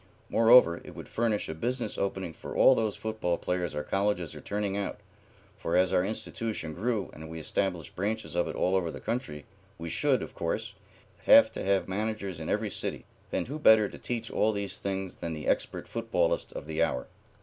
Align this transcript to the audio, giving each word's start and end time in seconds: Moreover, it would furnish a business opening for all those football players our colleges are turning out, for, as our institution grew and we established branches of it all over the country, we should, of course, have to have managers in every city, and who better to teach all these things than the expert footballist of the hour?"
Moreover, 0.31 0.81
it 0.83 0.95
would 0.95 1.07
furnish 1.07 1.47
a 1.47 1.53
business 1.53 1.95
opening 1.95 2.33
for 2.33 2.55
all 2.55 2.73
those 2.73 2.95
football 2.95 3.37
players 3.37 3.75
our 3.75 3.83
colleges 3.83 4.33
are 4.33 4.41
turning 4.41 4.75
out, 4.75 4.99
for, 5.59 5.77
as 5.77 5.93
our 5.93 6.03
institution 6.03 6.73
grew 6.73 7.11
and 7.13 7.29
we 7.29 7.39
established 7.39 7.95
branches 7.95 8.33
of 8.33 8.47
it 8.47 8.55
all 8.55 8.75
over 8.75 8.89
the 8.89 8.99
country, 8.99 9.45
we 9.77 9.91
should, 9.91 10.23
of 10.23 10.33
course, 10.33 10.73
have 11.25 11.51
to 11.51 11.63
have 11.63 11.87
managers 11.87 12.39
in 12.39 12.49
every 12.49 12.71
city, 12.71 13.05
and 13.31 13.47
who 13.47 13.59
better 13.59 13.87
to 13.87 13.99
teach 13.99 14.31
all 14.31 14.51
these 14.51 14.77
things 14.79 15.17
than 15.17 15.33
the 15.33 15.45
expert 15.45 15.87
footballist 15.87 16.51
of 16.51 16.65
the 16.65 16.81
hour?" 16.81 17.05